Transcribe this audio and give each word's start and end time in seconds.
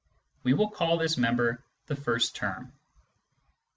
We 0.41 0.55
will 0.55 0.71
call 0.71 0.97
this 0.97 1.15
member" 1.15 1.63
the 1.85 1.95
first 1.95 2.35
term." 2.35 2.73